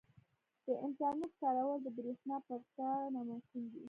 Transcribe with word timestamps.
•د 0.65 0.67
انټرنیټ 0.85 1.33
کارول 1.41 1.79
د 1.83 1.87
برېښنا 1.97 2.37
پرته 2.47 2.85
ناممکن 3.13 3.63
دي. 3.71 3.79